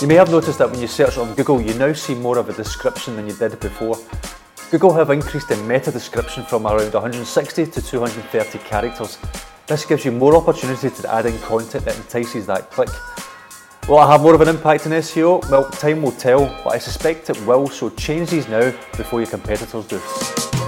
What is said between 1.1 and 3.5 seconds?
on Google, you now see more of a description than you